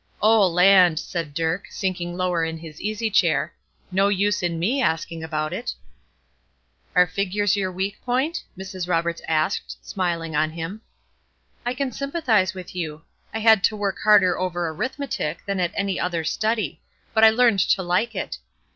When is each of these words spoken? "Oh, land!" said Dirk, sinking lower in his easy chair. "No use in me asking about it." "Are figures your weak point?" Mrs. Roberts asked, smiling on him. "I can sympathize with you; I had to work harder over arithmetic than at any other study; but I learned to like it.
"Oh, 0.19 0.47
land!" 0.47 0.97
said 0.97 1.35
Dirk, 1.35 1.67
sinking 1.69 2.17
lower 2.17 2.43
in 2.43 2.57
his 2.57 2.81
easy 2.81 3.11
chair. 3.11 3.53
"No 3.91 4.07
use 4.07 4.41
in 4.41 4.57
me 4.57 4.81
asking 4.81 5.23
about 5.23 5.53
it." 5.53 5.75
"Are 6.95 7.05
figures 7.05 7.55
your 7.55 7.71
weak 7.71 8.01
point?" 8.03 8.43
Mrs. 8.57 8.87
Roberts 8.89 9.21
asked, 9.27 9.77
smiling 9.87 10.35
on 10.35 10.49
him. 10.49 10.81
"I 11.67 11.75
can 11.75 11.91
sympathize 11.91 12.55
with 12.55 12.75
you; 12.75 13.03
I 13.31 13.37
had 13.37 13.63
to 13.65 13.75
work 13.75 13.97
harder 14.03 14.39
over 14.39 14.67
arithmetic 14.69 15.43
than 15.45 15.59
at 15.59 15.69
any 15.75 15.99
other 15.99 16.23
study; 16.23 16.81
but 17.13 17.23
I 17.23 17.29
learned 17.29 17.59
to 17.59 17.83
like 17.83 18.15
it. 18.15 18.39